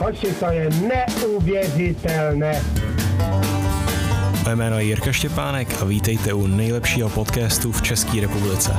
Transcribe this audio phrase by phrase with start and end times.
[0.00, 2.62] Hoši, to je neuvěřitelné.
[4.44, 8.72] Moje jméno je Jirka Štěpánek a vítejte u nejlepšího podcastu v České republice.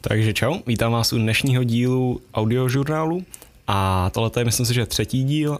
[0.00, 3.24] Takže čau, vítám vás u dnešního dílu audiožurnálu
[3.66, 5.58] a tohle je myslím si, že třetí díl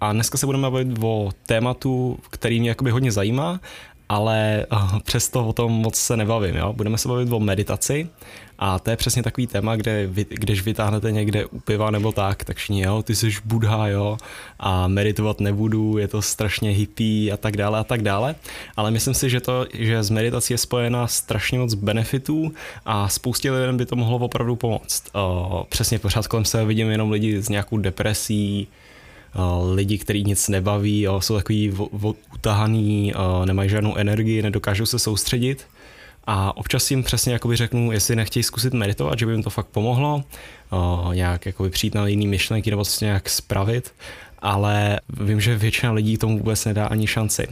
[0.00, 3.60] a dneska se budeme bavit o tématu, který mě jakoby hodně zajímá
[4.12, 6.56] ale uh, přesto o tom moc se nebavím.
[6.56, 6.72] Jo?
[6.72, 8.08] Budeme se bavit o meditaci
[8.58, 12.44] a to je přesně takový téma, kde vy, když vytáhnete někde u piva nebo tak,
[12.44, 14.18] tak všichni, jo, ty jsi budha, jo,
[14.58, 18.34] a meditovat nebudu, je to strašně hippie a tak dále a tak dále,
[18.76, 22.52] ale myslím si, že to, že z meditací je spojena strašně moc benefitů
[22.84, 25.04] a spoustě lidem by to mohlo opravdu pomoct.
[25.14, 28.68] Uh, přesně pořád kolem sebe vidím jenom lidi s nějakou depresí,
[29.72, 31.72] lidi, kteří nic nebaví, jo, jsou takový
[32.34, 33.12] utahaný,
[33.44, 35.66] nemají žádnou energii, nedokážou se soustředit.
[36.26, 39.66] A občas jim přesně jakoby řeknu, jestli nechtějí zkusit meditovat, že by jim to fakt
[39.66, 40.24] pomohlo,
[41.12, 43.94] nějak jakoby přijít na jiný myšlenky nebo se nějak spravit,
[44.38, 47.46] ale vím, že většina lidí tomu vůbec nedá ani šanci.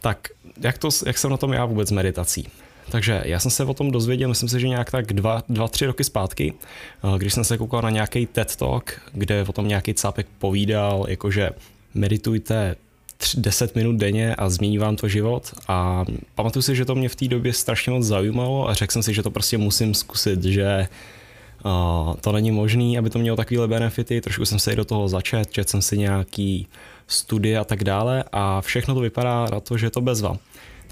[0.00, 0.28] Tak
[0.60, 2.48] jak, to, jak jsem na tom já vůbec meditací?
[2.92, 5.86] Takže já jsem se o tom dozvěděl, myslím si, že nějak tak dva, dva tři
[5.86, 6.54] roky zpátky,
[7.04, 11.06] eh, když jsem se koukal na nějaký TED Talk, kde o tom nějaký cápek povídal,
[11.08, 11.50] jakože
[11.94, 12.76] meditujte
[13.36, 17.16] 10 minut denně a změní vám to život a pamatuju si, že to mě v
[17.16, 20.88] té době strašně moc zajímalo a řekl jsem si, že to prostě musím zkusit, že
[21.64, 25.08] uh, to není možné, aby to mělo takovéhle benefity, trošku jsem se i do toho
[25.08, 26.66] začet, četl jsem si nějaký
[27.06, 30.36] studie a tak dále a všechno to vypadá na to, že je to bezva.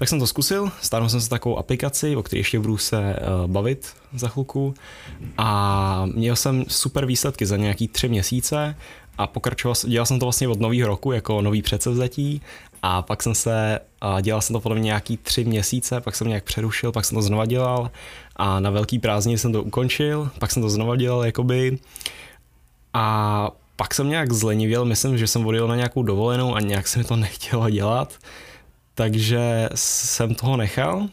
[0.01, 3.51] Tak jsem to zkusil, stáhnul jsem si takovou aplikaci, o které ještě budu se uh,
[3.51, 4.73] bavit za chvilku.
[5.37, 8.75] A měl jsem super výsledky za nějaký tři měsíce
[9.17, 12.41] a pokračoval, dělal jsem to vlastně od nového roku jako nový předsevzetí.
[12.83, 13.79] A pak jsem se,
[14.21, 17.21] dělal jsem to podle mě nějaký tři měsíce, pak jsem nějak přerušil, pak jsem to
[17.21, 17.91] znova dělal
[18.35, 21.77] a na velký prázdniny jsem to ukončil, pak jsem to znova dělal jakoby.
[22.93, 26.99] A pak jsem nějak zlenivěl, myslím, že jsem odjel na nějakou dovolenou a nějak se
[26.99, 28.13] mi to nechtělo dělat
[28.95, 31.07] takže jsem toho nechal,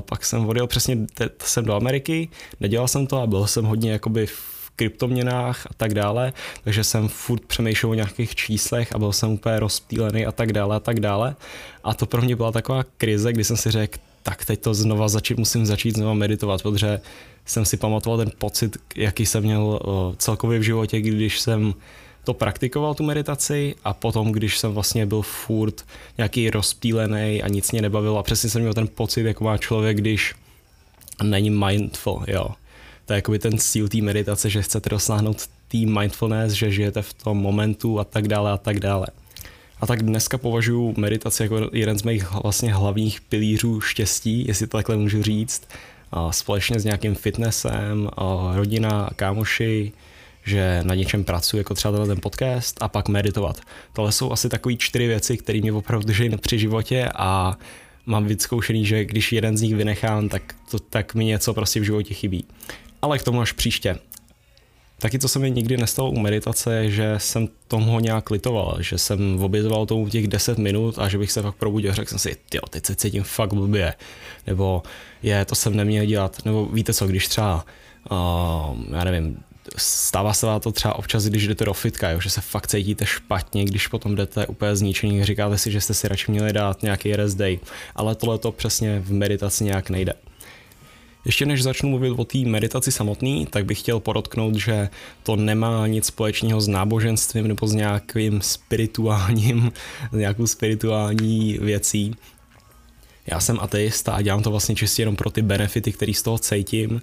[0.00, 0.98] pak jsem odjel přesně
[1.42, 2.28] jsem do Ameriky,
[2.60, 6.32] nedělal jsem to a byl jsem hodně jakoby v kryptoměnách a tak dále,
[6.64, 10.76] takže jsem furt přemýšlel o nějakých číslech a byl jsem úplně rozptýlený a tak dále
[10.76, 11.36] a tak dále.
[11.84, 15.08] A to pro mě byla taková krize, kdy jsem si řekl, tak teď to znova
[15.08, 17.00] začít, musím začít znova meditovat, protože
[17.44, 19.80] jsem si pamatoval ten pocit, jaký jsem měl
[20.16, 21.74] celkově v životě, když jsem
[22.24, 25.84] to praktikoval, tu meditaci a potom, když jsem vlastně byl furt
[26.18, 29.96] nějaký rozptýlený a nic mě nebavilo a přesně jsem měl ten pocit, jako má člověk,
[29.96, 30.34] když
[31.22, 32.48] není mindful, jo.
[33.06, 37.12] To je jakoby ten cíl té meditace, že chcete dosáhnout té mindfulness, že žijete v
[37.12, 39.06] tom momentu a tak dále a tak dále.
[39.80, 44.76] A tak dneska považuji meditaci jako jeden z mých vlastně hlavních pilířů štěstí, jestli to
[44.76, 45.68] takhle můžu říct,
[46.12, 49.92] a společně s nějakým fitnessem, a rodina, kámoši,
[50.44, 53.60] že na něčem pracuji, jako třeba ten podcast, a pak meditovat.
[53.92, 57.58] Tohle jsou asi takové čtyři věci, které mě opravdu drží při životě a
[58.06, 61.84] mám vyzkoušený, že když jeden z nich vynechám, tak, to, tak mi něco prostě v
[61.84, 62.44] životě chybí.
[63.02, 63.98] Ale k tomu až příště.
[64.98, 69.42] Taky, co se mi nikdy nestalo u meditace, že jsem tomu nějak litoval, že jsem
[69.42, 72.60] obětoval tomu těch 10 minut a že bych se fakt probudil řekl jsem si, jo,
[72.70, 73.94] teď se cítím fakt blbě,
[74.46, 74.82] nebo
[75.22, 77.64] je, to jsem neměl dělat, nebo víte co, když třeba,
[78.10, 79.42] uh, já nevím,
[79.76, 83.64] stává se to třeba občas, když jdete do fitka, jo, že se fakt cítíte špatně,
[83.64, 87.34] když potom jdete úplně zničený, říkáte si, že jste si radši měli dát nějaký rest
[87.34, 87.58] day,
[87.94, 90.12] ale tohle to přesně v meditaci nějak nejde.
[91.24, 94.88] Ještě než začnu mluvit o té meditaci samotný, tak bych chtěl podotknout, že
[95.22, 99.72] to nemá nic společného s náboženstvím nebo s nějakým spirituálním,
[100.12, 102.14] s nějakou spirituální věcí.
[103.26, 106.38] Já jsem ateista a dělám to vlastně čistě jenom pro ty benefity, které z toho
[106.38, 107.02] cítím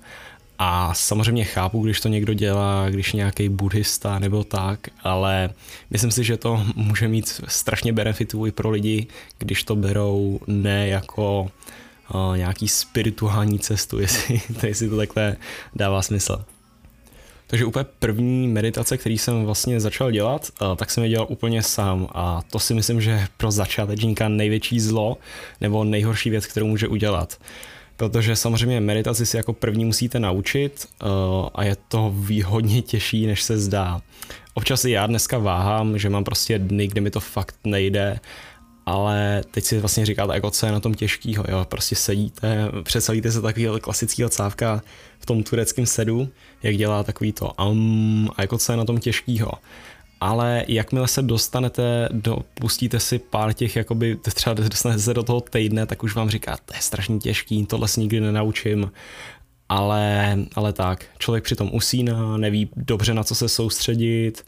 [0.62, 5.50] a samozřejmě chápu, když to někdo dělá, když nějaký buddhista nebo tak, ale
[5.90, 10.88] myslím si, že to může mít strašně benefitů i pro lidi, když to berou ne
[10.88, 11.52] jako
[12.14, 15.38] uh, nějaký spirituální cestu, jestli, to, jestli to takhle
[15.75, 16.45] dává smysl.
[17.48, 21.63] Takže úplně první meditace, který jsem vlastně začal dělat, uh, tak jsem je dělal úplně
[21.63, 25.18] sám a to si myslím, že pro začátečníka největší zlo
[25.62, 27.38] nebo nejhorší věc, kterou může udělat
[28.00, 31.10] protože samozřejmě meditaci si jako první musíte naučit uh,
[31.56, 32.16] a je to
[32.46, 34.01] hodně těžší, než se zdá.
[34.54, 38.19] Občas i já dneska váhám, že mám prostě dny, kde mi to fakt nejde,
[38.86, 43.31] ale teď si vlastně říkáte, jako co je na tom těžkýho, jo, prostě sedíte, představíte
[43.31, 44.81] se takového klasického cávka
[45.19, 46.30] v tom tureckém sedu,
[46.63, 49.51] jak dělá takový to um, a jako co je na tom těžkýho.
[50.21, 55.42] Ale jakmile se dostanete, do, pustíte si pár těch, jakoby třeba dostanete se do toho
[55.42, 58.92] týdne, tak už vám říká, to je strašně těžký, tohle si nikdy nenaučím,
[59.69, 64.44] ale, ale tak, člověk přitom usíná, neví dobře na co se soustředit,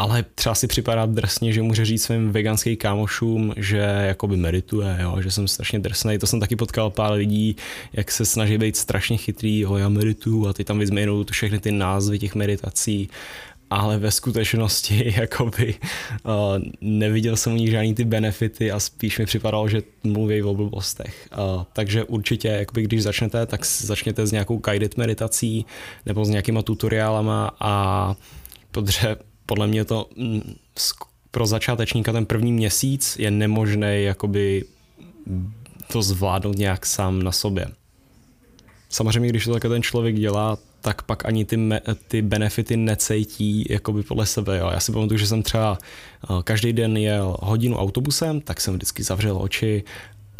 [0.00, 5.16] ale třeba si připadá drsně, že může říct svým veganským kámošům, že jakoby medituje, jo,
[5.22, 6.18] že jsem strašně drsný.
[6.18, 7.56] To jsem taky potkal pár lidí,
[7.92, 11.72] jak se snaží být strašně chytrý, jo, já medituju a ty tam vyzměnou všechny ty
[11.72, 13.08] názvy těch meditací
[13.70, 15.74] ale ve skutečnosti jakoby
[16.24, 16.32] uh,
[16.80, 21.28] neviděl jsem u nich žádný ty benefity a spíš mi připadalo, že mluví o blbostech.
[21.32, 25.66] Uh, takže určitě, jakoby, když začnete, tak začněte s nějakou guided meditací
[26.06, 28.14] nebo s nějakýma tutoriálama a
[28.70, 30.54] protože podle mě to mm,
[31.30, 34.64] pro začátečníka ten první měsíc je nemožné jakoby
[35.92, 37.66] to zvládnout nějak sám na sobě.
[38.88, 43.66] Samozřejmě, když to takhle ten člověk dělá, tak pak ani ty, me, ty benefity necejtí
[43.70, 44.58] jakoby podle sebe.
[44.58, 44.70] Jo.
[44.72, 45.78] Já si pamatuju, že jsem třeba
[46.24, 49.84] eh, každý den jel hodinu autobusem, tak jsem vždycky zavřel oči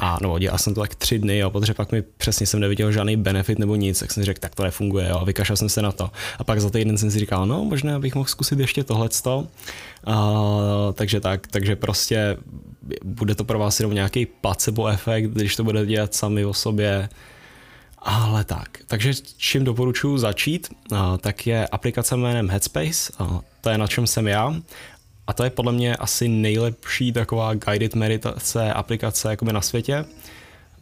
[0.02, 2.92] a no, dělal jsem to tak tři dny, jo, protože pak mi přesně jsem neviděl
[2.92, 5.82] žádný benefit nebo nic, tak jsem řekl, tak to nefunguje, jo, a vykašlal jsem se
[5.82, 6.10] na to.
[6.38, 9.46] A pak za týden jsem si říkal, no, možná bych mohl zkusit ještě tohleto.
[10.06, 10.14] Uh,
[10.94, 12.36] takže tak, takže prostě
[13.04, 17.08] bude to pro vás jenom nějaký placebo efekt, když to bude dělat sami o sobě,
[18.02, 20.68] ale tak, takže čím doporučuji začít,
[21.20, 23.12] tak je aplikace jménem Headspace,
[23.60, 24.54] to je na čem jsem já
[25.26, 30.04] a to je podle mě asi nejlepší taková guided meditace aplikace jakoby na světě.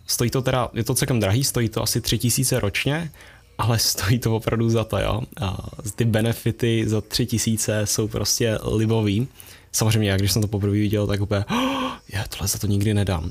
[0.06, 3.10] Stojí to teda, je to celkem drahý, stojí to asi 3000 ročně,
[3.58, 5.22] ale stojí to opravdu za to, jo.
[5.40, 5.56] A
[5.94, 9.28] ty benefity za 3000 jsou prostě libový.
[9.72, 12.94] Samozřejmě, já když jsem to poprvé viděl, tak úplně, oh, já tohle za to nikdy
[12.94, 13.30] nedám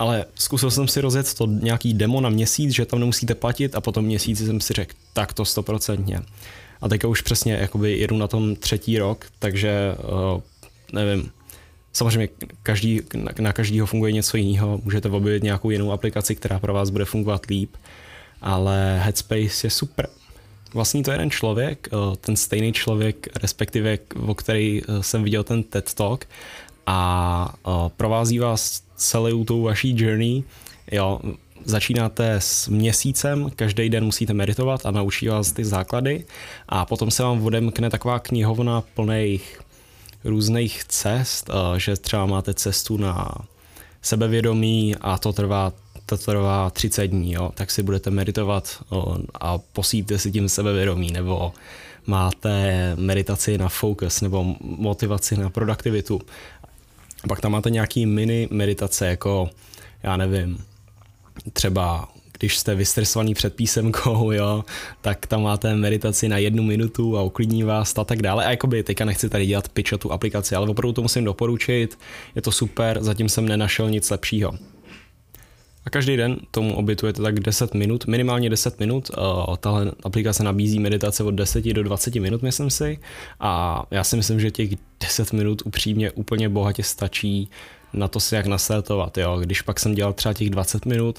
[0.00, 3.80] ale zkusil jsem si rozjet to nějaký demo na měsíc, že tam nemusíte platit a
[3.80, 6.20] potom měsíci jsem si řekl, tak to stoprocentně.
[6.80, 9.94] A teďka už přesně jakoby jedu na tom třetí rok, takže
[10.34, 10.40] uh,
[10.92, 11.30] nevím,
[11.92, 12.28] Samozřejmě
[12.62, 16.90] každý, na, na každýho funguje něco jiného, můžete objevit nějakou jinou aplikaci, která pro vás
[16.90, 17.76] bude fungovat líp,
[18.40, 20.08] ale Headspace je super.
[20.74, 25.44] Vlastně to je jeden člověk, eh, ten stejný člověk, respektive o který eh, jsem viděl
[25.44, 26.24] ten TED Talk
[26.86, 27.54] a
[27.96, 30.42] provází vás celou tou vaší journey.
[30.92, 31.20] Jo,
[31.64, 36.24] začínáte s měsícem, každý den musíte meditovat a naučí vás ty základy.
[36.68, 39.60] A potom se vám odemkne taková knihovna plných
[40.24, 43.34] různých cest, že třeba máte cestu na
[44.02, 45.72] sebevědomí a to trvá,
[46.06, 48.84] to trvá 30 dní, jo, tak si budete meditovat
[49.40, 51.52] a posíte si tím sebevědomí, nebo
[52.06, 56.20] máte meditaci na focus nebo motivaci na produktivitu
[57.28, 59.50] pak tam máte nějaký mini meditace, jako
[60.02, 60.64] já nevím,
[61.52, 62.08] třeba
[62.40, 64.64] když jste vystresovaný před písemkou, jo,
[65.00, 68.44] tak tam máte meditaci na jednu minutu a uklidní vás a tak dále.
[68.44, 71.98] A jakoby teďka nechci tady dělat o tu aplikaci, ale opravdu to musím doporučit,
[72.34, 74.52] je to super, zatím jsem nenašel nic lepšího.
[75.84, 79.10] A každý den tomu obětujete tak 10 minut, minimálně 10 minut.
[79.18, 82.98] Uh, tahle aplikace nabízí meditace od 10 do 20 minut, myslím si.
[83.40, 87.50] A já si myslím, že těch 10 minut upřímně úplně bohatě stačí
[87.92, 89.18] na to si jak nastartovat.
[89.18, 89.38] Jo.
[89.40, 91.18] Když pak jsem dělal třeba těch 20 minut,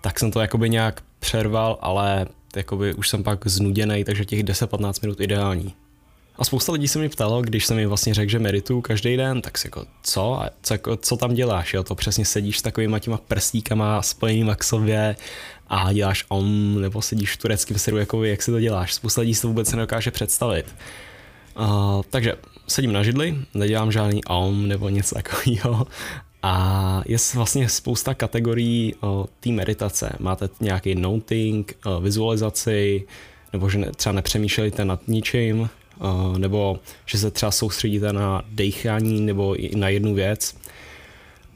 [0.00, 2.26] tak jsem to jakoby nějak přerval, ale
[2.56, 5.74] jakoby už jsem pak znuděný, takže těch 10-15 minut ideální.
[6.38, 9.42] A spousta lidí se mi ptalo, když jsem jim vlastně řekl, že medituju každý den,
[9.42, 10.42] tak si jako, co?
[10.42, 11.74] A co, jako, co tam děláš?
[11.74, 11.84] Jo?
[11.84, 15.16] To přesně sedíš s takovýma těma prstíkama spojenýma k sobě
[15.68, 18.94] a děláš om, nebo sedíš v tureckém seru, jako jak si to děláš.
[18.94, 20.66] Spousta lidí si to vůbec nedokáže představit.
[21.60, 22.34] Uh, takže
[22.68, 25.86] sedím na židli, nedělám žádný om nebo něco takového.
[26.42, 28.94] A je vlastně spousta kategorií
[29.40, 30.16] té meditace.
[30.18, 33.06] Máte nějaký noting, uh, vizualizaci,
[33.52, 35.68] nebo že ne, třeba nepřemýšlíte nad ničím,
[36.38, 40.54] nebo že se třeba soustředíte na dechání nebo na jednu věc.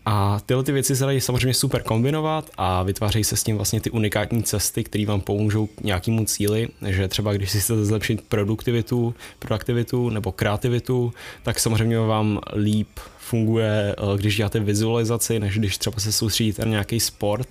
[0.04, 3.80] A tyhle ty věci se dají samozřejmě super kombinovat a vytvářejí se s tím vlastně
[3.80, 8.20] ty unikátní cesty, které vám pomůžou k nějakému cíli, že třeba když si chcete zlepšit
[8.28, 15.78] produktivitu, produktivitu nebo kreativitu, tak samozřejmě vám líp funguje, eh, když děláte vizualizaci, než když
[15.78, 17.48] třeba se soustředíte na nějaký sport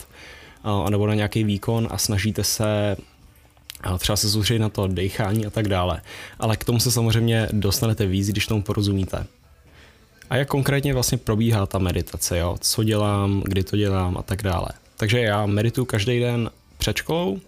[0.66, 2.96] eh, nebo na nějaký výkon a snažíte se
[3.84, 6.02] a třeba se soustředit na to dechání a tak dále.
[6.40, 9.26] Ale k tomu se samozřejmě dostanete víc, když tomu porozumíte.
[10.30, 12.58] A jak konkrétně vlastně probíhá ta meditace, jo?
[12.60, 14.68] co dělám, kdy to dělám a tak dále.
[14.98, 17.40] Takže já medituju každý den před školou,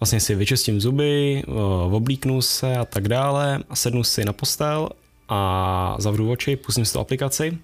[0.00, 1.42] vlastně si vyčistím zuby,
[1.90, 4.88] oblíknu se a tak dále a sednu si na postel
[5.28, 7.58] a zavřu oči, pustím si tu aplikaci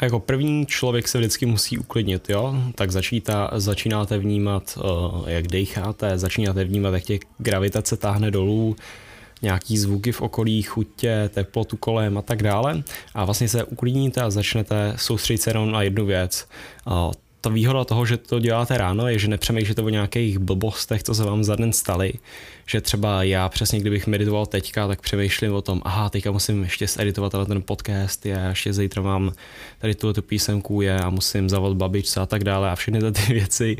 [0.00, 2.54] a jako první člověk se vždycky musí uklidnit, jo?
[2.74, 8.76] Tak začíta, začínáte vnímat, uh, jak decháte, začínáte vnímat, jak tě gravitace táhne dolů,
[9.42, 12.82] nějaký zvuky v okolí, chutě, teplotu kolem a tak dále.
[13.14, 16.48] A vlastně se uklidníte a začnete soustředit se jenom na jednu věc
[17.40, 21.24] ta výhoda toho, že to děláte ráno, je, že nepřemýšlíte o nějakých blbostech, co se
[21.24, 22.12] vám za den staly.
[22.66, 26.86] Že třeba já přesně, kdybych meditoval teďka, tak přemýšlím o tom, aha, teďka musím ještě
[26.86, 29.32] zeditovat ten podcast, je, ještě zítra mám
[29.78, 33.32] tady tu, tu písemku je a musím zavolat babičce a tak dále a všechny ty
[33.32, 33.76] věci,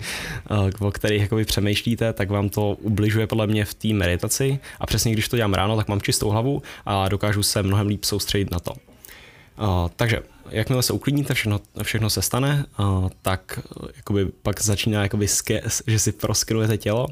[0.50, 4.86] eh, o kterých jakoby přemýšlíte, tak vám to ubližuje podle mě v té meditaci a
[4.86, 8.50] přesně když to dělám ráno, tak mám čistou hlavu a dokážu se mnohem líp soustředit
[8.50, 8.72] na to.
[9.60, 13.61] Uh, takže jakmile se uklidníte, všechno, všechno se stane, uh, tak
[13.97, 17.07] jakoby pak začíná, jakoby ske, že si proskenujete tělo,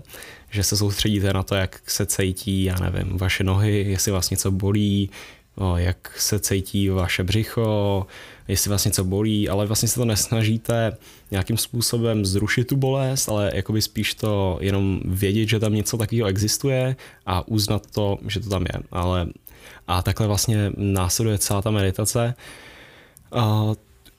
[0.51, 4.51] že se soustředíte na to, jak se cítí, já nevím, vaše nohy, jestli vás něco
[4.51, 5.11] bolí,
[5.77, 8.07] jak se cítí vaše břicho,
[8.49, 10.97] jestli vás něco bolí, ale vlastně se to nesnažíte
[11.31, 16.29] nějakým způsobem zrušit tu bolest, ale jakoby spíš to jenom vědět, že tam něco takového
[16.29, 18.83] existuje a uznat to, že to tam je.
[18.91, 19.27] Ale
[19.87, 22.35] a takhle vlastně následuje celá ta meditace.
[22.39, 22.43] Uh,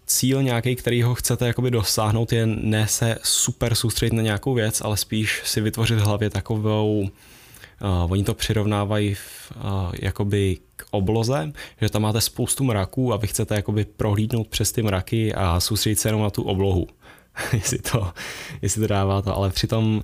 [0.06, 4.82] cíl nějaký, který ho chcete jakoby dosáhnout, je ne se super soustředit na nějakou věc,
[4.82, 10.86] ale spíš si vytvořit v hlavě takovou, uh, oni to přirovnávají v, uh, jakoby k
[10.92, 15.60] obloze, že tam máte spoustu mraků a vy chcete jakoby prohlídnout přes ty mraky a
[15.60, 16.88] soustředit se jenom na tu oblohu.
[17.54, 18.14] jestli, to,
[18.62, 20.04] jestli to dává to, ale přitom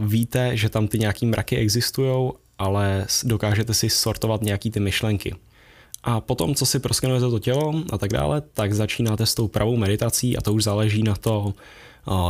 [0.00, 5.34] víte, že tam ty nějaký mraky existují ale dokážete si sortovat nějaký ty myšlenky.
[6.04, 9.76] A potom, co si proskenujete to tělo a tak dále, tak začínáte s tou pravou
[9.76, 11.54] meditací a to už záleží na to,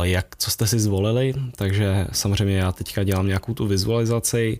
[0.01, 1.33] jak, co jste si zvolili.
[1.55, 4.59] Takže samozřejmě já teďka dělám nějakou tu vizualizaci,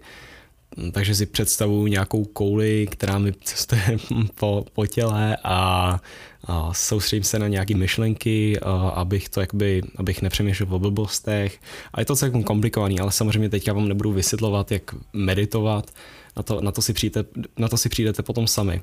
[0.92, 3.98] takže si představuju nějakou kouli, která mi cestuje
[4.36, 6.00] po, po těle a,
[6.48, 11.60] a soustředím se na nějaké myšlenky, a, abych to jakoby, abych nepřemýšlel o blbostech.
[11.94, 15.92] A je to celkem komplikovaný, ale samozřejmě teďka vám nebudu vysvětlovat, jak meditovat,
[16.38, 17.26] na to, na to, si, přijde,
[17.58, 18.82] na to si přijdete potom sami.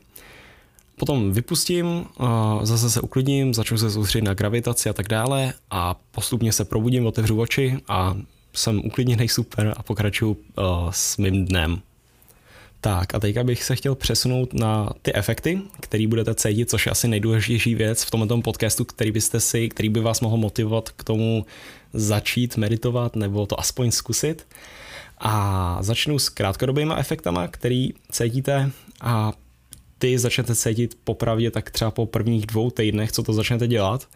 [0.96, 2.06] Potom vypustím,
[2.62, 7.06] zase se uklidním, začnu se soustředit na gravitaci a tak dále a postupně se probudím,
[7.06, 8.16] otevřu oči a
[8.54, 11.80] jsem uklidněný super a pokračuju uh, s mým dnem.
[12.80, 16.92] Tak a teďka bych se chtěl přesunout na ty efekty, který budete cítit, což je
[16.92, 21.04] asi nejdůležitější věc v tomto podcastu, který byste si, který by vás mohl motivovat k
[21.04, 21.46] tomu
[21.92, 24.46] začít meditovat nebo to aspoň zkusit.
[25.24, 29.32] A začnu s krátkodobými efektama, který cítíte a
[29.98, 34.08] ty začnete cítit popravdě tak třeba po prvních dvou týdnech, co to začnete dělat.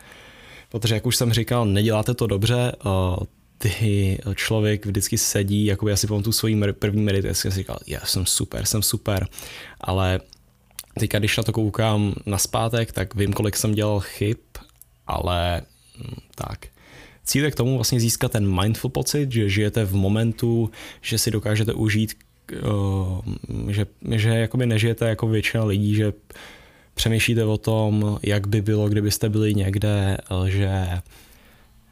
[0.68, 3.16] Protože, jak už jsem říkal, neděláte to dobře, uh,
[3.58, 8.26] ty člověk vždycky sedí, jako já si pamatuju svojí první meditaci si říkal, já jsem
[8.26, 9.28] super, jsem super,
[9.80, 10.20] ale
[10.98, 14.38] teďka, když na to koukám na zpátek, tak vím, kolik jsem dělal chyb,
[15.06, 15.62] ale
[15.98, 16.66] hm, tak.
[17.26, 20.70] Cíl je k tomu vlastně získat ten mindful pocit, že žijete v momentu,
[21.02, 22.14] že si dokážete užít,
[23.68, 26.12] že, že jakoby nežijete jako většina lidí, že
[26.94, 30.16] přemýšlíte o tom, jak by bylo, kdybyste byli někde,
[30.46, 30.88] že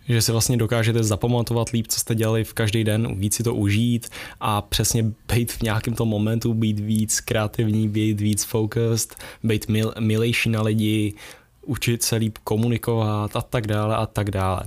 [0.08, 3.54] že si vlastně dokážete zapamatovat líp, co jste dělali v každý den, víc si to
[3.54, 4.08] užít
[4.40, 9.94] a přesně být v nějakém tom momentu, být víc kreativní, být víc focused, být mil,
[10.00, 11.14] milejší na lidi,
[11.64, 14.62] učit se líp komunikovat a tak dále a tak dále.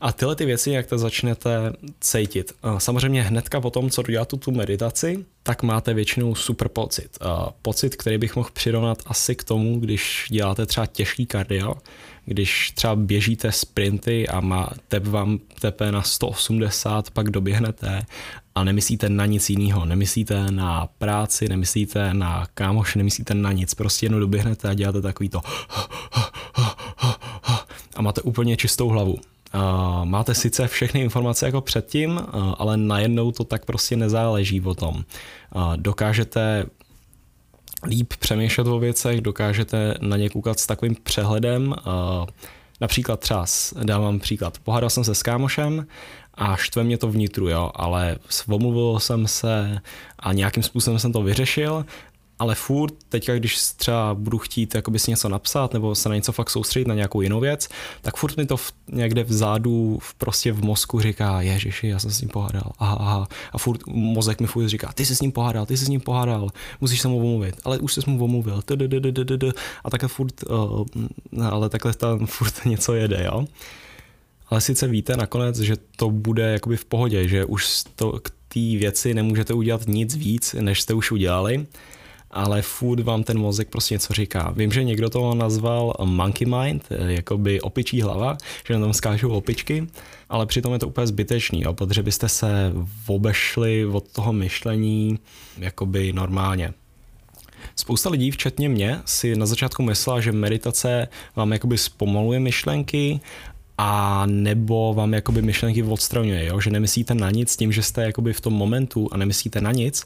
[0.00, 2.52] A tyhle ty věci, jak to začnete cítit.
[2.78, 7.18] Samozřejmě hnedka po tom, co uděláte tu meditaci, tak máte většinou super pocit.
[7.62, 11.74] Pocit, který bych mohl přirovnat asi k tomu, když děláte třeba těžký kardio,
[12.26, 18.02] když třeba běžíte sprinty a má tep vám tepe na 180, pak doběhnete
[18.54, 24.06] a nemyslíte na nic jiného, nemyslíte na práci, nemyslíte na kámoš, nemyslíte na nic, prostě
[24.06, 25.40] jenom doběhnete a děláte takový to
[27.96, 29.18] a máte úplně čistou hlavu.
[30.04, 32.20] Máte sice všechny informace jako předtím,
[32.58, 35.04] ale najednou to tak prostě nezáleží o tom.
[35.76, 36.66] Dokážete
[37.86, 41.74] líp přemýšlet o věcech, dokážete na ně koukat s takovým přehledem.
[42.80, 43.44] Například třeba,
[43.82, 45.86] dávám příklad, pohádal jsem se s kámošem
[46.34, 48.16] a štve mě to vnitru, jo, ale
[48.48, 49.80] omluvil jsem se
[50.18, 51.84] a nějakým způsobem jsem to vyřešil
[52.38, 56.32] ale furt teďka, když třeba budu chtít jakoby si něco napsat nebo se na něco
[56.32, 57.68] fakt soustředit na nějakou jinou věc,
[58.02, 62.10] tak furt mi to v, někde vzadu v, prostě v mozku říká, ježiši, já jsem
[62.10, 63.28] s ním pohádal, aha, aha.
[63.52, 66.00] A furt mozek mi furt říká, ty jsi s ním pohádal, ty jsi s ním
[66.00, 66.48] pohádal,
[66.80, 68.62] musíš se mu omluvit, ale už jsi mu omluvil,
[69.84, 70.86] a takhle furt, uh,
[71.42, 73.44] ale takhle tam furt něco jede, jo.
[74.48, 78.60] Ale sice víte nakonec, že to bude jakoby v pohodě, že už to, k té
[78.60, 81.66] věci nemůžete udělat nic víc, než jste už udělali,
[82.36, 84.52] ale furt vám ten mozek prostě něco říká.
[84.56, 88.36] Vím, že někdo to nazval monkey mind, jakoby opičí hlava,
[88.68, 89.86] že tam skážou opičky,
[90.28, 92.72] ale přitom je to úplně zbytečný, jo, protože byste se
[93.06, 95.18] obešli od toho myšlení
[95.58, 96.72] jakoby normálně.
[97.76, 103.20] Spousta lidí, včetně mě, si na začátku myslela, že meditace vám jakoby zpomaluje myšlenky
[103.78, 106.60] a nebo vám jakoby myšlenky odstraňuje, jo?
[106.60, 110.04] že nemyslíte na nic tím, že jste jakoby v tom momentu a nemyslíte na nic,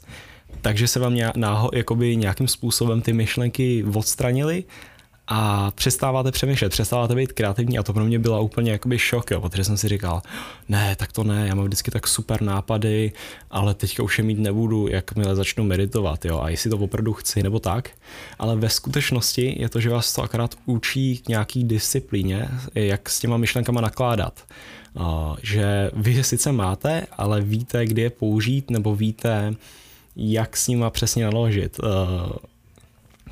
[0.61, 4.63] takže se vám náho, jakoby nějakým způsobem ty myšlenky odstranily
[5.27, 9.41] a přestáváte přemýšlet, přestáváte být kreativní a to pro mě byla úplně jakoby šok, jo,
[9.41, 10.21] protože jsem si říkal,
[10.69, 13.11] ne, tak to ne, já mám vždycky tak super nápady,
[13.51, 17.43] ale teďka už je mít nebudu, jakmile začnu meditovat, jo, a jestli to opravdu chci
[17.43, 17.89] nebo tak,
[18.39, 23.19] ale ve skutečnosti je to, že vás to akorát učí k nějaký disciplíně, jak s
[23.19, 24.43] těma myšlenkama nakládat.
[25.43, 29.53] Že vy je sice máte, ale víte, kdy je použít, nebo víte,
[30.15, 31.79] jak s nima přesně naložit.
[31.79, 31.89] Uh,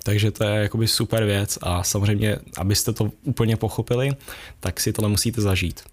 [0.03, 4.12] takže to je jakoby super věc a samozřejmě, abyste to úplně pochopili,
[4.59, 5.83] tak si tohle musíte zažít.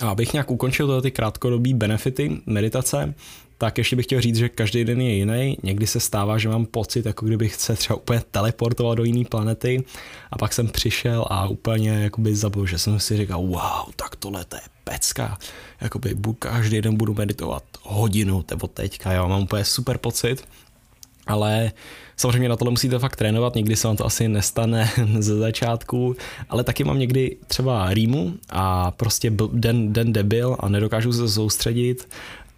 [0.00, 3.14] A abych nějak ukončil tyhle ty krátkodobý benefity meditace,
[3.60, 5.56] tak ještě bych chtěl říct, že každý den je jiný.
[5.62, 9.84] Někdy se stává, že mám pocit, jako kdybych se třeba úplně teleportoval do jiné planety
[10.30, 14.44] a pak jsem přišel a úplně jakoby zabil, že jsem si říkal, wow, tak tohle
[14.44, 15.38] to je pecka.
[15.80, 20.44] Jakoby každý den budu meditovat hodinu, nebo teďka, jo, mám úplně super pocit.
[21.26, 21.72] Ale
[22.16, 26.16] samozřejmě na tohle musíte fakt trénovat, někdy se vám to asi nestane ze začátku,
[26.48, 32.08] ale taky mám někdy třeba rýmu a prostě den, den debil a nedokážu se soustředit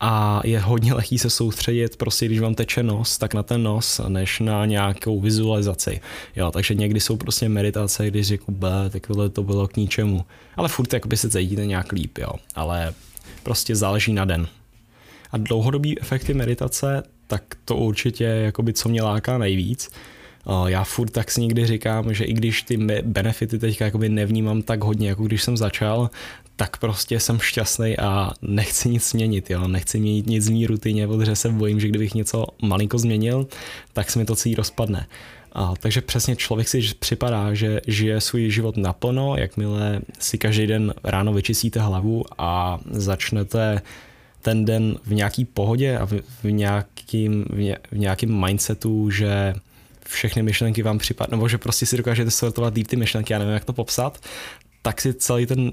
[0.04, 4.00] a je hodně lehký se soustředit, prostě když vám teče nos, tak na ten nos,
[4.08, 6.00] než na nějakou vizualizaci.
[6.36, 10.24] Jo, takže někdy jsou prostě meditace, když řeknu, b, tak tohle to bylo k ničemu.
[10.56, 12.32] Ale furt jakoby se cítíte nějak líp, jo.
[12.54, 12.94] Ale
[13.42, 14.46] prostě záleží na den.
[15.32, 19.90] A dlouhodobý efekty meditace, tak to určitě jakoby co mě láká nejvíc.
[20.66, 24.84] Já furt tak si někdy říkám, že i když ty benefity teďka jakoby nevnímám tak
[24.84, 26.10] hodně, jako když jsem začal,
[26.56, 29.68] tak prostě jsem šťastný a nechci nic změnit, jo?
[29.68, 33.46] nechci měnit nic v mý rutině, protože se bojím, že kdybych něco malinko změnil,
[33.92, 35.06] tak se mi to celý rozpadne.
[35.52, 40.94] A, takže přesně člověk si připadá, že žije svůj život naplno, jakmile si každý den
[41.04, 43.82] ráno vyčistíte hlavu a začnete
[44.42, 47.44] ten den v nějaký pohodě a v, v, nějakým,
[47.92, 49.54] v nějakým mindsetu, že
[50.06, 53.54] všechny myšlenky vám připadnou, nebo že prostě si dokážete sortovat líp ty myšlenky, já nevím,
[53.54, 54.18] jak to popsat,
[54.82, 55.70] tak si celý ten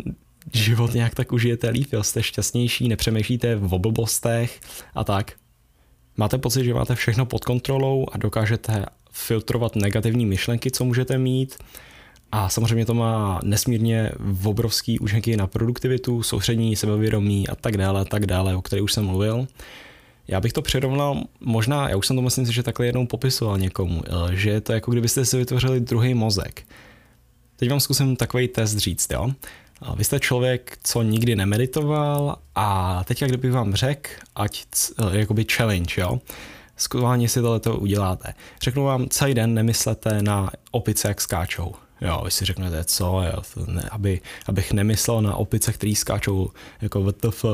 [0.53, 2.03] život nějak tak užijete líp, jo?
[2.03, 4.59] jste šťastnější, nepřemýšlíte v oblbostech
[4.95, 5.31] a tak.
[6.17, 11.57] Máte pocit, že máte všechno pod kontrolou a dokážete filtrovat negativní myšlenky, co můžete mít,
[12.31, 14.11] a samozřejmě to má nesmírně
[14.43, 18.93] obrovský účinky na produktivitu, soustřední, sebevědomí a tak dále, a tak dále, o kterých už
[18.93, 19.47] jsem mluvil.
[20.27, 24.01] Já bych to přirovnal, možná, já už jsem to myslím že takhle jednou popisoval někomu,
[24.05, 26.63] eh, že je to jako kdybyste si vytvořili druhý mozek.
[27.55, 29.31] Teď vám zkusím takový test říct, jo.
[29.95, 34.65] Vy jste člověk, co nikdy nemeditoval a teď, kdybych vám řekl, ať
[34.99, 36.21] eh, jakoby challenge, jo.
[36.77, 38.33] Skutálně si tohle uděláte.
[38.61, 43.41] Řeknu vám, celý den nemyslete na opice, jak skáčou Jo, vy si řeknete, co, jo,
[43.53, 46.49] to ne, aby, abych nemyslel na opice, který skáčou
[46.81, 47.45] jako VTF.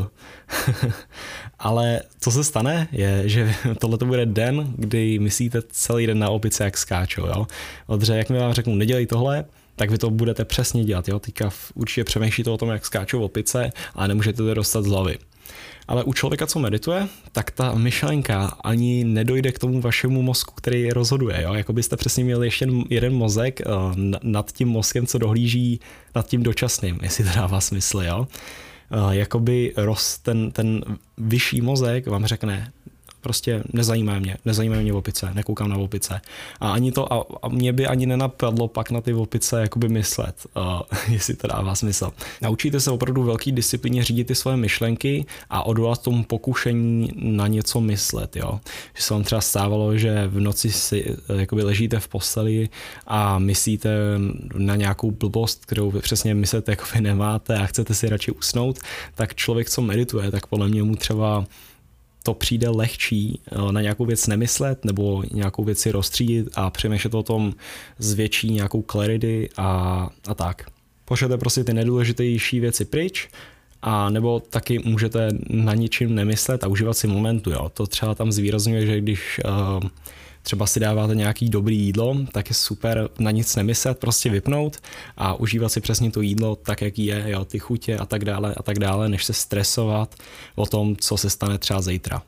[1.59, 6.29] Ale co se stane, je, že tohle to bude den, kdy myslíte celý den na
[6.29, 7.27] opice, jak skáčou.
[7.27, 7.47] Jo?
[7.87, 11.07] Odře, jak mi vám řeknu, nedělej tohle, tak vy to budete přesně dělat.
[11.07, 11.19] Jo?
[11.19, 15.17] Teďka určitě přemýšlíte o tom, jak skáčou opice, ale nemůžete to dostat z hlavy.
[15.87, 20.89] Ale u člověka, co medituje, tak ta myšlenka ani nedojde k tomu vašemu mozku, který
[20.89, 21.41] rozhoduje.
[21.41, 21.53] Jo?
[21.53, 25.79] Jako byste přesně měli ještě jeden mozek uh, nad tím mozkem, co dohlíží
[26.15, 28.01] nad tím dočasným, jestli to dává smysl.
[28.01, 28.27] Jo?
[29.05, 30.83] Uh, jakoby roz, ten, ten
[31.17, 32.71] vyšší mozek vám řekne,
[33.25, 36.21] Prostě nezajímá mě, nezajímá mě opice, nekoukám na opice.
[36.59, 40.35] A ani to, a, a mě by ani nenapadlo pak na ty opice jakoby myslet,
[40.57, 40.81] uh,
[41.13, 42.11] jestli to dává smysl.
[42.41, 47.81] Naučíte se opravdu velký disciplíně řídit ty svoje myšlenky a odolat tomu pokušení na něco
[47.81, 48.59] myslet, jo.
[48.93, 52.69] Že se vám třeba stávalo, že v noci si eh, jakoby ležíte v posteli
[53.07, 53.89] a myslíte
[54.57, 58.79] na nějakou blbost, kterou vy přesně myslíte, jako vy nemáte a chcete si radši usnout,
[59.15, 61.45] tak člověk, co medituje, tak podle mě mu třeba
[62.25, 67.13] to přijde lehčí eh, na nějakou věc nemyslet nebo nějakou věc si rozstřídit a přemýšlet
[67.13, 67.53] o tom
[67.97, 70.65] z větší nějakou clarity a, a tak.
[71.05, 73.29] Pošlete prostě ty nejdůležitější věci pryč
[73.81, 77.51] a nebo taky můžete na ničím nemyslet a užívat si momentu.
[77.51, 77.69] Jo.
[77.73, 79.89] To třeba tam zvýrazňuje, že když uh,
[80.45, 84.77] třeba si dáváte nějaký dobrý jídlo, tak je super na nic nemyslet, prostě vypnout
[85.17, 88.53] a užívat si přesně to jídlo tak, jak je, jo, ty chutě a tak dále
[88.57, 90.15] a tak dále, než se stresovat
[90.55, 92.21] o tom, co se stane třeba zítra.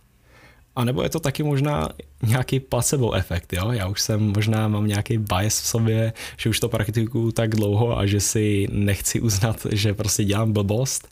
[0.76, 1.90] A nebo je to taky možná
[2.24, 3.72] nějaký placebo efekt, jo?
[3.72, 7.98] Já už jsem možná mám nějaký bias v sobě, že už to praktikuju tak dlouho
[7.98, 11.08] a že si nechci uznat, že prostě dělám blbost,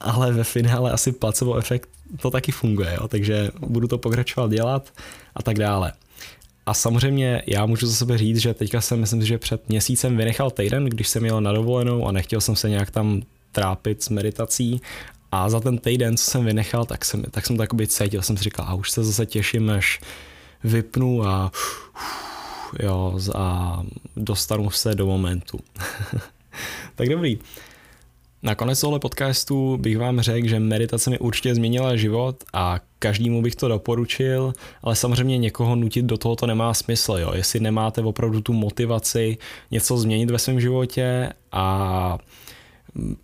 [0.00, 1.88] ale ve finále asi placebo efekt
[2.22, 3.08] to taky funguje, jo?
[3.08, 4.92] takže budu to pokračovat dělat
[5.34, 5.92] a tak dále.
[6.66, 10.50] A samozřejmě já můžu za sebe říct, že teďka jsem, myslím že před měsícem vynechal
[10.50, 14.80] týden, když jsem jel na dovolenou a nechtěl jsem se nějak tam trápit s meditací
[15.32, 18.44] a za ten týden, co jsem vynechal, tak jsem, tak jsem to cítil, jsem si
[18.44, 20.00] říkal, a už se zase těším, až
[20.64, 21.52] vypnu a
[22.82, 23.82] jo, a
[24.16, 25.58] dostanu se do momentu.
[26.94, 27.38] tak dobrý.
[28.46, 33.56] Nakonec tohle podcastu bych vám řekl, že meditace mi určitě změnila život a každému bych
[33.56, 37.12] to doporučil, ale samozřejmě někoho nutit do toho to nemá smysl.
[37.12, 37.32] Jo?
[37.34, 39.38] Jestli nemáte opravdu tu motivaci
[39.70, 42.18] něco změnit ve svém životě a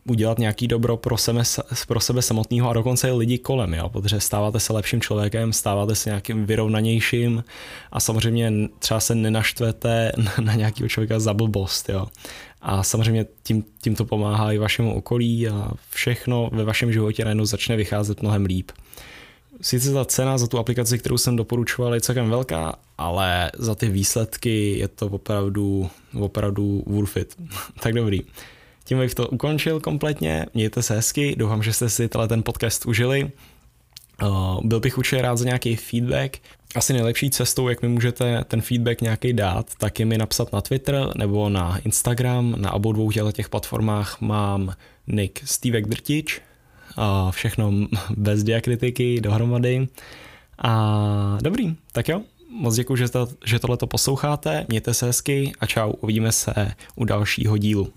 [0.05, 1.43] udělat nějaký dobro pro sebe,
[1.87, 3.89] pro sebe samotného a dokonce i lidi kolem, jo?
[3.89, 7.45] protože stáváte se lepším člověkem, stáváte se nějakým vyrovnanějším
[7.93, 11.89] a samozřejmě třeba se nenaštvete na nějakého člověka za blbost.
[11.89, 12.07] Jo?
[12.63, 17.45] A samozřejmě tím, tím to pomáhá i vašemu okolí a všechno ve vašem životě najednou
[17.45, 18.71] začne vycházet mnohem líp.
[19.61, 23.89] Sice ta cena za tu aplikaci, kterou jsem doporučoval, je celkem velká, ale za ty
[23.89, 27.37] výsledky je to opravdu, opravdu worth it.
[27.81, 28.21] tak dobrý.
[28.85, 30.47] Tím bych to ukončil kompletně.
[30.55, 33.31] Mějte se hezky, doufám, že jste si tenhle ten podcast užili.
[34.23, 36.39] Uh, byl bych určitě rád za nějaký feedback.
[36.75, 40.61] Asi nejlepší cestou, jak mi můžete ten feedback nějaký dát, tak je mi napsat na
[40.61, 42.55] Twitter nebo na Instagram.
[42.59, 44.75] Na obou dvou těch platformách mám
[45.07, 46.41] nick Stevek Drtič.
[46.99, 47.73] Uh, všechno
[48.17, 49.89] bez diakritiky dohromady.
[50.59, 55.67] A dobrý, tak jo, moc děkuji, že, to, že tohle posloucháte, mějte se hezky a
[55.67, 57.93] čau, uvidíme se u dalšího dílu.